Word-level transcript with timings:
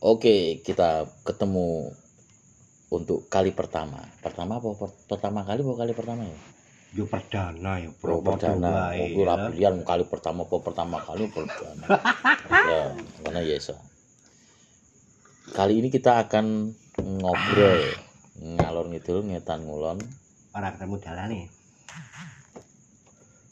Oke, 0.00 0.64
kita 0.64 1.04
ketemu 1.28 1.92
untuk 2.88 3.28
kali 3.28 3.52
pertama. 3.52 4.00
Pertama 4.24 4.56
apa 4.56 4.72
per- 4.72 4.96
pertama 5.04 5.44
kali 5.44 5.60
apa 5.60 5.74
kali 5.76 5.92
pertama 5.92 6.22
ya? 6.24 6.38
Yo 6.90 7.04
perdana 7.06 7.78
ya, 7.78 7.92
bro. 8.00 8.24
perdana. 8.24 8.96
Oke, 8.96 9.14
ora 9.20 9.52
pilihan 9.52 9.76
kali 9.84 10.08
pertama 10.08 10.48
apa 10.48 10.56
pertama 10.64 11.04
kali 11.04 11.28
perdana. 11.28 11.86
ya, 12.48 12.96
karena 13.22 13.40
ya 13.44 13.54
iso. 13.60 13.76
Kali 15.52 15.84
ini 15.84 15.92
kita 15.92 16.16
akan 16.24 16.72
ngobrol 17.20 17.80
ngalor 18.40 18.88
ngidul 18.88 19.20
ngetan 19.28 19.68
ngulon 19.68 20.00
Ora 20.56 20.72
ketemu 20.72 20.96
dalane. 20.96 21.40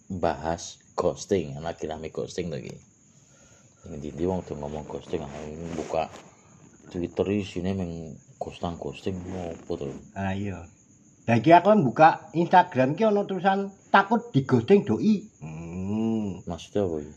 bahas 0.09 0.81
ghosting 0.97 1.53
anak 1.61 1.77
kirame 1.77 2.09
ghosting 2.09 2.49
lagi 2.49 2.73
ini 3.93 4.09
di 4.09 4.25
wong 4.25 4.41
tuh 4.41 4.57
ngomong 4.57 4.89
ghosting 4.89 5.21
ini 5.21 5.69
buka 5.77 6.09
twitter 6.89 7.29
sini 7.45 7.71
meng 7.73 7.93
ghosting 8.41 8.75
ghosting 8.77 9.17
mau 9.29 9.53
apa 9.53 9.73
tuh 9.77 9.93
Ah 10.17 10.33
iya. 10.33 10.65
Lah 11.29 11.37
iki 11.37 11.53
aku 11.53 11.69
kan 11.69 11.81
buka 11.85 12.09
Instagram 12.33 12.97
ki 12.97 13.05
ana 13.05 13.29
tulisan 13.29 13.69
takut 13.93 14.33
di 14.33 14.43
ghosting 14.43 14.81
doi. 14.83 15.21
Hmm. 15.45 16.41
maksudnya 16.49 16.89
apa 16.89 16.97
ya? 17.05 17.13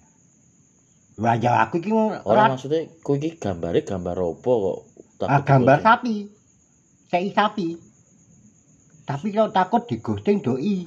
Wah 1.22 1.36
ya 1.38 1.52
aku 1.64 1.80
iki 1.80 1.92
orang 1.96 2.20
ora 2.28 2.44
maksudnya 2.52 2.92
kau 3.00 3.16
ini 3.16 3.36
gambarnya 3.36 3.88
gambar 3.88 4.18
apa 4.20 4.52
kok 4.52 4.78
ah, 5.28 5.40
Takut 5.40 5.44
gambar 5.48 5.78
ghosting? 5.80 5.88
sapi. 5.88 6.16
Sei 7.08 7.28
sapi. 7.32 7.68
Tapi 9.02 9.28
kalau 9.32 9.52
takut 9.52 9.84
di 9.88 9.98
ghosting 10.00 10.40
doi. 10.40 10.78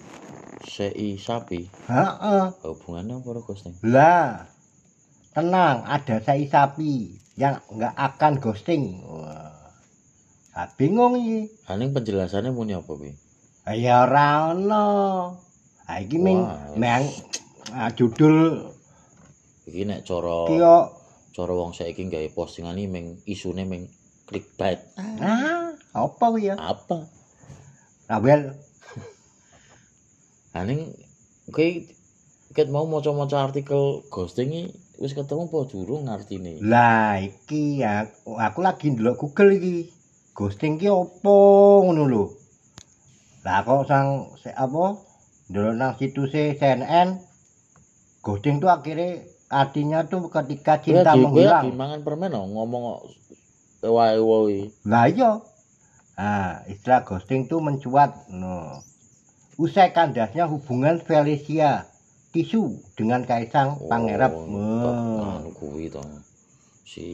sei 0.64 1.20
sapi 1.20 1.68
Heeh. 1.88 2.44
hubungannya 2.64 3.20
apa 3.20 3.26
karo 3.26 3.40
ghosting 3.42 3.76
Lah. 3.84 4.48
Tenang, 5.34 5.82
ada 5.84 6.22
sei 6.22 6.46
sapi 6.46 7.20
yang 7.34 7.58
nggak 7.70 7.94
akan 7.94 8.38
ghosting. 8.38 9.02
Wah. 9.06 9.52
Ah, 10.54 10.70
bingung 10.78 11.18
iki. 11.18 11.50
Aning 11.66 11.90
penjelasannya 11.90 12.54
muni 12.54 12.78
apa 12.78 12.94
bi 12.94 13.10
Ah, 13.66 13.74
Ya 13.74 14.06
ora 14.06 14.54
ono. 14.54 14.86
Ah 15.84 15.98
iki 16.00 16.16
ming 16.16 16.40
ah, 17.72 17.90
judul 17.92 18.70
iki 19.64 19.88
nek 19.88 20.04
cara 20.04 20.44
ki 20.48 20.56
yo 20.60 20.76
cara 21.32 21.52
wong 21.56 21.72
saiki 21.72 22.04
gawe 22.08 22.28
postingan 22.36 22.76
iki 22.76 22.88
meng 22.88 23.06
isune 23.24 23.64
meng 23.64 23.88
clickbait 24.28 24.80
ah 25.20 25.72
apa 25.96 26.24
kuwi 26.28 26.52
ya? 26.52 26.54
apa 26.60 27.08
Rabel 28.08 28.52
Aning 30.52 30.92
kowe 31.54 31.68
ket 32.54 32.68
mau 32.70 32.84
maca-maca 32.86 33.50
artikel 33.50 34.04
ghosting 34.12 34.52
iki 34.52 34.64
wis 34.98 35.12
ketemu 35.14 35.50
apa 35.50 35.58
durung 35.66 36.06
artine? 36.06 36.62
Lah 36.62 37.18
iki 37.18 37.82
ya 37.82 38.06
aku 38.24 38.62
lagi 38.62 38.94
ndelok 38.94 39.18
Google 39.26 39.58
iki. 39.58 39.90
Ghosting 40.34 40.78
ki 40.78 40.90
apa 40.90 41.34
ngono 41.82 42.02
lho. 42.06 42.24
Lah 43.46 43.62
kok 43.66 43.86
sang 43.90 44.34
se, 44.38 44.50
apa 44.54 44.98
ndelok 45.50 45.74
nang 45.74 45.92
situsnya 45.98 46.54
CNN 46.58 47.18
ghosting 48.24 48.56
tuh 48.62 48.72
akhirnya 48.72 49.20
artinya 49.52 50.08
tuh 50.08 50.32
ketika 50.32 50.80
cinta 50.80 51.12
lagi 51.12 51.22
menghilang. 51.22 51.76
mangan 51.76 52.00
permen 52.00 52.32
oh, 52.34 52.48
ngomong 52.48 52.82
kok 52.88 53.00
wae 53.90 54.18
wae. 54.18 54.58
Lah 54.86 55.06
iya. 55.10 55.42
Ah, 56.14 56.62
istilah 56.70 57.02
ghosting 57.02 57.50
tuh 57.50 57.58
mencuat. 57.58 58.30
No. 58.30 58.78
Usai 59.58 59.90
kandasnya 59.94 60.46
hubungan 60.50 61.02
Felicia 61.02 61.93
Tisu 62.34 62.82
dengan 62.98 63.22
Kaisang. 63.22 63.78
Oh, 63.78 63.94
Wah. 63.94 65.38
anu 65.38 65.54
kuwi 65.54 65.86
to. 65.86 66.02
Si 66.82 67.06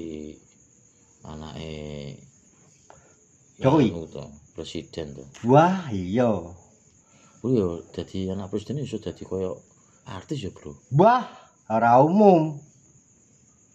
anake 1.29 2.17
Jokowi? 3.61 3.93
anu 3.93 4.09
to, 4.09 4.25
presiden 4.57 5.13
to. 5.13 5.29
Wah, 5.45 5.93
iya. 5.93 6.41
Kuwi 7.45 7.61
yo 7.61 7.85
dadi 7.93 8.33
anak 8.33 8.49
presiden 8.49 8.81
iso 8.81 8.97
dadi 8.97 9.29
koyo 9.29 9.61
artis 10.09 10.41
ya, 10.41 10.49
Bro. 10.57 10.73
Wah, 10.97 11.29
ora 11.69 12.01
umum. 12.01 12.57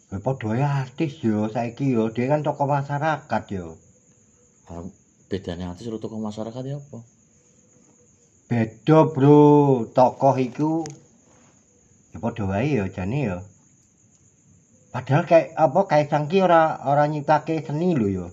Ya 0.09 0.17
padha 0.17 0.81
artis 0.81 1.21
yo 1.21 1.45
saiki 1.53 1.93
yo, 1.93 2.09
dia 2.09 2.25
kan 2.25 2.41
tokoh 2.41 2.65
masyarakat 2.65 3.43
yo. 3.53 3.77
Bedane 5.29 5.69
artis 5.69 5.85
karo 5.85 6.01
tokoh 6.01 6.17
masyarakat 6.17 6.63
ya 6.65 6.81
apa? 6.81 7.05
Beda, 8.49 9.05
Bro. 9.13 9.93
Tokoh 9.93 10.41
iku 10.41 10.81
ya 12.15 12.23
padha 12.23 12.47
wae 12.47 12.79
yo 12.79 12.87
jane 12.87 13.27
yo. 13.27 13.43
Padahal 14.95 15.27
kayak 15.27 15.51
apa 15.59 15.79
Kaisang 15.91 16.31
ki 16.31 16.39
ora 16.39 16.79
ora 16.87 17.11
nyiptake 17.11 17.59
seni 17.59 17.91
lho 17.91 18.07
yo. 18.07 18.25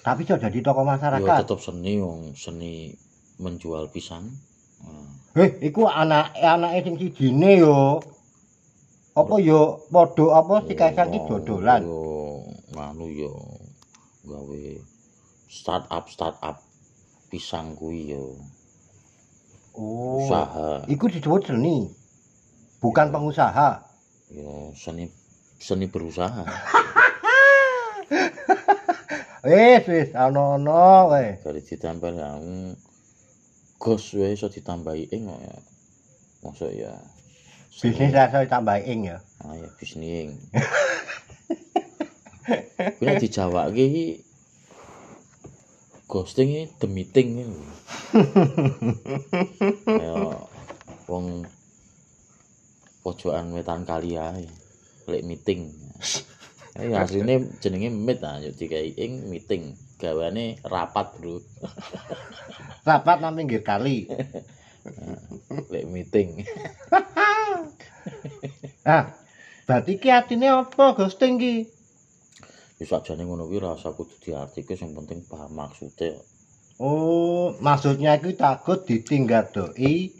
Tapi 0.00 0.24
sudah 0.24 0.48
dadi 0.48 0.64
tokoh 0.64 0.88
masyarakat. 0.88 1.44
tetep 1.44 1.60
seni 1.60 2.00
wong 2.00 2.32
seni 2.32 2.96
menjual 3.36 3.92
pisang. 3.92 4.24
Ah. 4.80 5.04
Eh, 5.36 5.60
iku 5.68 5.84
anak 5.84 6.32
anake 6.40 6.88
sing 6.88 6.96
sijine 6.96 7.60
yo. 7.60 8.00
Apa 9.12 9.36
yo 9.36 9.84
padha 9.92 10.40
apa 10.40 10.64
si 10.64 10.72
Kaisang 10.72 11.12
ki 11.12 11.28
dodolan. 11.28 11.84
Yo 11.84 12.48
nganu 12.72 13.06
yo 13.12 13.36
gawe 14.24 14.64
startup 15.44 16.08
startup 16.08 16.56
pisang 17.28 17.76
kuwi 17.76 18.16
yo 18.16 18.32
Oh. 19.78 20.26
usaha 20.26 20.82
Iku 20.90 21.06
disebut 21.06 21.46
seni. 21.46 21.86
Bukan 22.78 23.10
pengusaha. 23.10 23.84
yo 24.28 24.76
seni 24.76 25.08
seni 25.56 25.88
berusaha 25.88 26.44
Wis 29.48 29.84
wis 29.88 30.10
ana-ana 30.12 31.08
wae. 31.08 31.40
dari 31.40 31.64
ditambah 31.64 32.12
yang 32.12 32.76
gos 33.80 34.12
wae 34.12 34.36
iso 34.36 34.52
ditambahi 34.52 35.08
ing 35.08 35.32
kok 35.32 35.40
ya 35.40 35.56
maksud 36.44 36.70
ya 36.76 36.92
Bisnis 37.72 38.10
rasa 38.12 38.44
tambah 38.44 38.76
ing 38.84 39.08
ya. 39.08 39.18
ah 39.40 39.54
ya 39.56 39.68
bisnis 39.80 40.36
kuwi 43.00 43.16
di 43.16 43.28
Jawa 43.32 43.72
iki 43.72 44.20
ghosting 46.04 46.52
iki 46.52 46.64
the 46.84 46.88
meeting 46.90 47.28
iki 47.38 47.48
ya 49.88 50.36
wong 51.08 51.48
pojokan 53.08 53.56
wetan 53.56 53.88
kali 53.88 54.20
ae 54.20 54.44
lek 55.08 55.24
meeting 55.24 55.62
Eh 56.78 56.92
asline 56.94 57.58
jenenge 57.62 57.88
meet 57.90 58.20
ah 58.22 58.36
yo 58.44 58.52
dikai 58.54 58.94
ing 59.04 59.12
meeting 59.32 59.74
gawane 60.00 60.60
rapat 60.72 61.08
bro 61.16 61.40
Rapat 62.88 63.18
nang 63.20 63.34
pinggir 63.36 63.64
kali. 63.66 64.06
lek 65.72 65.84
meeting 65.88 66.28
Ah, 68.88 69.04
berarti 69.68 70.00
ki 70.00 70.08
atine 70.08 70.48
apa 70.48 70.96
ghosting 70.96 71.36
ki? 71.42 71.56
wis 72.78 72.88
sajane 72.92 73.22
ngono 73.24 73.44
kuwi 73.48 73.58
rasa 73.60 73.90
kudu 73.96 74.14
diartike 74.22 74.74
sing 74.78 74.90
penting 74.96 75.20
paham 75.30 75.52
maksude 75.58 76.10
Oh, 76.78 77.58
maksudnya 77.58 78.14
itu 78.22 78.38
takut 78.38 78.86
ditinggal 78.86 79.50
doi. 79.50 80.14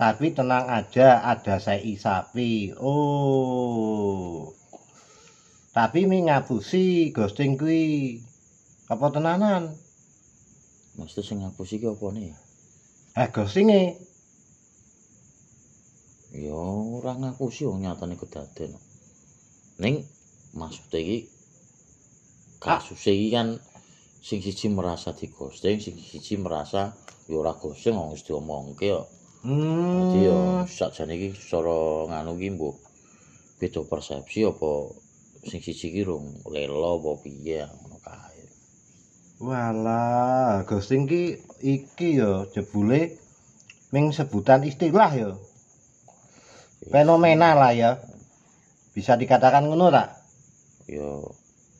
Tapi 0.00 0.32
tenang 0.32 0.64
aja, 0.72 1.20
ada 1.20 1.60
sei 1.60 1.92
sapi. 2.00 2.72
Oh. 2.80 4.48
Tapi 5.76 6.08
mi 6.08 6.24
ngapusi 6.24 7.12
ghosting 7.12 7.60
kuwi. 7.60 8.16
Apa 8.88 9.12
tenanan? 9.12 9.76
Maksudnya 10.96 11.20
sing 11.20 11.38
ngapus 11.44 11.76
iki 11.76 11.84
apa 11.84 12.06
nih? 12.16 12.32
Eh 13.12 13.28
ghostinge 13.28 14.00
Ya 16.32 16.56
ora 16.56 17.20
ngapusi 17.20 17.68
wong 17.68 17.84
nyatane 17.84 18.16
kedaden. 18.16 18.80
Ning 19.84 20.08
maksudnya 20.56 20.96
iki 20.96 21.18
kasus 22.56 23.04
iki 23.04 23.36
kan 23.36 23.60
sing 24.24 24.40
siji 24.40 24.72
merasa 24.72 25.12
di 25.12 25.28
ghosting, 25.28 25.76
sing 25.76 26.00
siji 26.00 26.40
merasa 26.40 26.96
ya 27.28 27.36
ora 27.36 27.52
ghosting 27.52 28.00
wong 28.00 28.16
wis 28.16 28.24
diomongke 28.24 28.96
ya. 28.96 29.04
Hmm. 29.40 30.12
Jadi 30.12 30.28
ya 30.28 30.68
sakjane 30.68 31.16
iki 31.16 31.32
cara 31.48 32.04
nganu 32.12 32.36
iki 32.36 32.60
mbok 32.60 32.76
beda 33.56 33.80
persepsi 33.88 34.44
apa 34.44 34.92
sing 35.48 35.64
siji 35.64 35.88
iki 35.88 36.04
rung 36.04 36.44
lelo 36.52 37.00
apa 37.00 37.24
piye 37.24 37.64
ngono 37.64 37.96
kae. 38.04 38.44
Walah, 39.40 40.68
ghosting 40.68 41.08
ki 41.08 41.40
iki 41.64 42.20
ya 42.20 42.44
jebule 42.52 43.16
ming 43.96 44.12
sebutan 44.12 44.60
istilah 44.60 45.12
ya. 45.16 45.32
Fenomena 46.92 47.56
lah 47.56 47.72
ya. 47.72 47.96
Bisa 48.92 49.16
dikatakan 49.16 49.72
ngono 49.72 49.88
tak? 49.88 50.20
Ya 50.84 51.16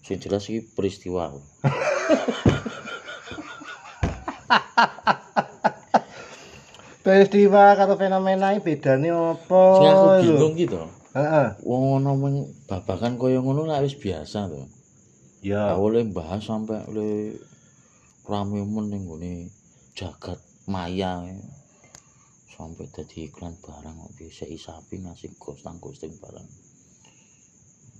sing 0.00 0.16
jelas 0.16 0.48
iki 0.48 0.64
peristiwa. 0.64 1.36
Peristiwa 7.10 7.74
karo 7.74 7.98
fenomena 7.98 8.54
iki 8.54 8.62
bedane 8.70 9.10
apa? 9.10 9.62
Sing 9.82 9.86
aku 9.90 10.06
bingung 10.22 10.54
gitu. 10.54 10.78
Heeh. 11.10 11.58
Wong 11.66 11.98
ono 11.98 12.14
men 12.14 12.34
babakan 12.70 13.18
kaya 13.18 13.42
ngono 13.42 13.66
lak 13.66 13.82
wis 13.82 13.98
biasa 13.98 14.46
to. 14.46 14.62
Ya. 15.42 15.74
Awalnya 15.74 16.14
bahas 16.14 16.46
sampai 16.46 16.86
le 16.94 17.34
rame 18.30 18.62
men 18.62 18.94
ning 18.94 19.50
jagat 19.98 20.38
maya 20.70 21.18
sampai 22.54 22.86
dadi 22.94 23.26
iklan 23.26 23.58
barang 23.58 24.06
kok 24.06 24.14
bisa 24.14 24.46
isapi 24.46 25.02
ngasih 25.02 25.34
ghosting 25.34 25.82
ghosting 25.82 26.14
barang. 26.14 26.46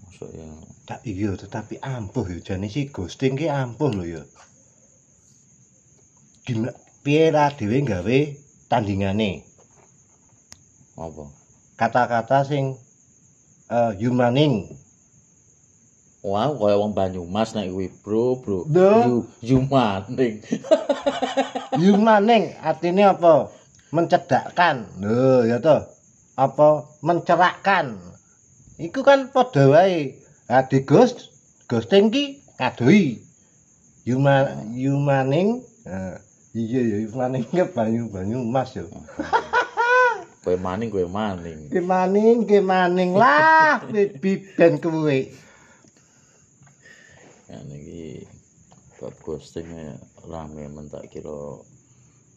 Masuk 0.06 0.30
ya 0.30 0.46
Tak 0.86 1.02
iya 1.02 1.34
tetapi 1.34 1.82
ampuh 1.82 2.30
ya 2.30 2.38
jane 2.46 2.70
si 2.70 2.86
ghosting 2.86 3.34
ki 3.34 3.50
ampuh 3.50 3.90
lho 3.90 4.06
ya. 4.06 4.22
Gimana 6.46 6.78
piye 7.02 7.34
ra 7.34 7.50
dhewe 7.50 7.82
gawe 7.82 8.49
tandingane. 8.70 9.42
Apa? 10.94 11.40
kata-kata 11.80 12.44
sing 12.44 12.76
eh 13.72 13.92
humaning 13.96 14.68
Wah, 16.20 16.52
kaya 16.52 16.76
wong 16.76 16.92
Banyumas 16.92 17.56
nek 17.56 17.72
kuwi, 17.72 17.88
Bro, 18.04 18.44
Bro. 18.44 18.60
Yu 19.08 19.16
Yumaning. 19.40 20.44
humaning 21.80 22.52
artinya 22.68 23.16
apa? 23.16 23.48
Mencedakkan. 23.88 24.84
Lho 25.00 25.48
ya 25.48 25.64
toh. 25.64 25.80
Apa? 26.36 26.92
Mencerakkan. 27.00 27.96
Iku 28.76 29.00
kan 29.00 29.32
padha 29.32 29.64
wae. 29.72 30.20
Nah 30.52 30.68
di 30.68 30.84
ghost 30.84 31.32
ghosting 31.72 32.12
ki 32.12 32.44
ngadoi 32.60 33.16
Huma, 34.04 34.60
humaning 34.76 35.64
eh, 35.88 36.20
iya 36.54 36.80
ya 36.82 36.96
humaning 37.06 37.46
ke 37.46 37.62
banyu 37.70 38.10
banyu 38.10 38.42
mas 38.42 38.74
yo 38.74 38.86
Kowe 40.40 40.56
maning, 40.56 40.88
kowe 40.88 41.04
maning. 41.04 41.68
ke 41.68 41.84
maning 41.84 42.48
ke 42.48 42.64
maning 42.64 43.12
lah 43.12 43.76
biben 44.24 44.80
kuwe 44.80 45.28
Ya 47.44 47.58
niki 47.66 48.24
bab 48.96 49.12
ghosting 49.20 49.68
ya, 49.68 49.98
rame 50.24 50.64
men 50.70 50.86
tak 50.88 51.10
kira 51.10 51.58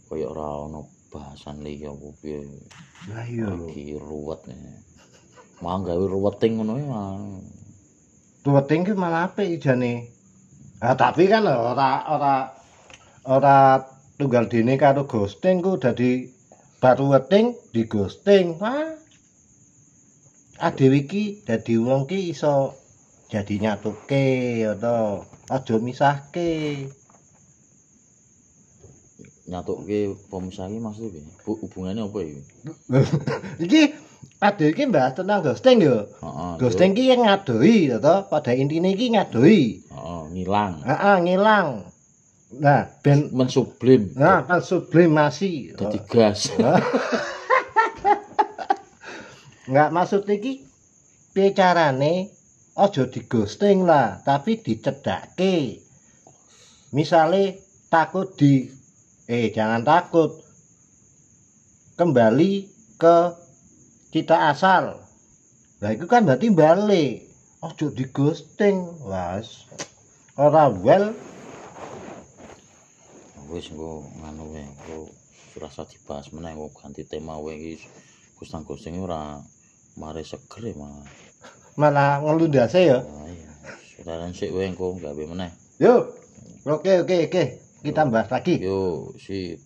kaya 0.09 0.25
ora 0.25 0.65
ana 0.67 0.81
bahasan 1.13 1.61
liya 1.61 1.93
apa 1.93 2.09
piye. 2.19 2.41
lah 3.07 3.23
iya 3.23 3.45
Iki 3.71 4.01
ruwet 4.01 4.41
ya. 4.49 4.57
Mau 5.61 5.79
gawe 5.79 6.01
ruweting 6.03 6.59
ngono 6.59 6.75
ya. 6.81 7.01
Tuweting 8.41 8.83
ki 8.83 8.93
malah 8.97 9.29
apik 9.31 9.47
ijane. 9.61 10.09
Ah 10.81 10.97
tapi 10.97 11.29
kan 11.29 11.45
ora 11.45 12.03
ora 12.09 12.35
ora 13.23 13.55
tunggal 14.23 14.47
dene 14.47 14.79
karo 14.79 15.03
ghosting 15.03 15.59
ku 15.59 15.75
dadi 15.75 16.31
baru 16.79 17.11
weting 17.11 17.59
di 17.75 17.83
ghosting. 17.83 18.55
Wah. 18.55 18.95
Adewe 20.63 21.03
iki 21.03 21.43
dadi 21.43 21.75
wong 21.75 22.07
ki 22.07 22.31
iso 22.31 22.71
jadi 23.27 23.59
nyatuke 23.59 24.63
ya 24.63 24.79
to. 24.79 25.27
Aja 25.51 25.75
misahke. 25.75 26.87
Nyatuke 29.43 30.15
pemisah 30.31 30.71
iki 30.71 30.79
maksud 30.79 31.11
piye? 31.11 31.27
Bu- 31.43 31.59
Hubungane 31.59 31.99
apa 32.07 32.19
iki? 32.23 32.39
iki 33.67 33.81
adewe 34.39 34.71
iki 34.71 34.83
bahas 34.87 35.19
tentang 35.19 35.43
ghosting. 35.43 35.83
Heeh. 35.83 36.51
Ghosting 36.63 36.95
ki 36.95 37.11
yang 37.11 37.27
ngadoi 37.27 37.91
ya 37.91 37.99
to. 37.99 38.23
Pada 38.31 38.55
intine 38.55 38.95
iki 38.95 39.11
ngadoi. 39.19 39.83
Heeh, 39.83 40.21
ngilang. 40.31 40.79
Heeh, 40.87 41.17
ngilang. 41.27 41.91
Nah, 42.59 42.85
ben 43.01 43.33
Mensublim. 43.33 44.13
Nah, 44.13 44.45
kan 44.45 44.61
sublimasi. 44.61 45.73
Dadi 45.73 45.99
gas. 46.05 46.53
Enggak 49.63 49.89
maksud 49.95 50.27
iki 50.27 50.67
piye 51.31 51.55
carane 51.55 52.29
aja 52.75 53.03
di 53.07 53.23
ghosting 53.25 53.87
lah, 53.87 54.19
tapi 54.21 54.59
dicedake. 54.59 55.79
Misale 56.93 57.63
takut 57.89 58.35
di 58.37 58.67
eh 59.25 59.49
jangan 59.49 59.81
takut. 59.81 60.43
Kembali 61.97 62.67
ke 62.99 63.17
kita 64.13 64.53
asal. 64.53 64.99
Nah, 65.81 65.89
itu 65.89 66.05
kan 66.05 66.25
berarti 66.27 66.53
balik. 66.53 67.29
Aja 67.63 67.87
di 67.95 68.03
ghosting, 68.11 69.07
was. 69.07 69.63
Ora 70.35 70.67
well, 70.67 71.15
Wis 73.53 73.69
engko 73.69 74.01
nganu 74.17 74.49
wae, 74.49 74.65
engko 74.65 75.13
rasa 75.61 75.85
dibahas 75.85 76.33
meneh 76.33 76.57
engko 76.57 76.73
ganti 76.73 77.05
tema 77.05 77.37
wae 77.37 77.53
iki. 77.53 77.85
Gustang-gusting 78.41 78.97
ora 78.97 79.37
mare 79.93 80.25
seger 80.25 80.73
ya 80.73 80.73
malah. 80.73 81.05
malah 81.77 82.17
ngelundase 82.25 82.81
ya. 82.81 82.97
Nah, 83.05 83.29
iya. 83.29 83.51
Saudara 83.93 84.25
sik 84.33 84.49
wae 84.49 84.73
engko 84.73 84.97
gawe 84.97 85.23
meneh. 85.29 85.53
Yuk. 85.77 86.17
Oke, 86.65 87.05
oke, 87.05 87.29
oke. 87.29 87.43
Kita 87.85 88.09
bahas 88.09 88.33
lagi. 88.33 88.57
Yo, 88.57 89.13
sip. 89.21 89.61